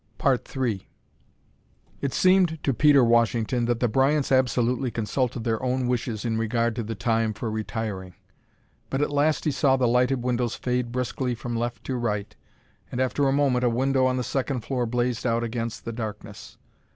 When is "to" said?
2.63-2.73, 6.77-6.81, 11.83-11.95